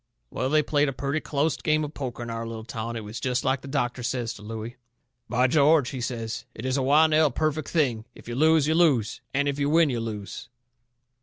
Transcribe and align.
Well, 0.31 0.49
they 0.49 0.63
played 0.63 0.89
a 0.89 0.93
purty 0.93 1.19
closte 1.19 1.61
game 1.63 1.83
of 1.83 1.93
poker 1.93 2.23
in 2.23 2.31
our 2.31 2.47
little 2.47 2.63
town. 2.65 2.95
It 2.95 3.03
was 3.03 3.19
jest 3.19 3.45
like 3.45 3.61
the 3.61 3.67
doctor 3.67 4.01
says 4.01 4.33
to 4.33 4.41
Looey: 4.41 4.77
"By 5.29 5.45
George," 5.45 5.91
he 5.91 6.01
says, 6.01 6.43
"it 6.55 6.65
is 6.65 6.75
a 6.75 6.81
well 6.81 7.07
nigh 7.07 7.29
perfect 7.29 7.69
thing. 7.69 8.05
If 8.15 8.27
you 8.27 8.33
lose 8.33 8.65
you 8.67 8.73
lose, 8.73 9.21
and 9.31 9.47
if 9.47 9.59
you 9.59 9.69
win 9.69 9.91
you 9.91 9.99
lose." 9.99 10.49